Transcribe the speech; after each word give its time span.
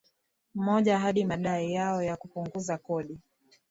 mmoja 0.55 0.99
hadi 0.99 1.25
madai 1.25 1.73
yao 1.73 2.03
ya 2.03 2.17
kupunguza 2.17 2.77
kodi 2.77 3.19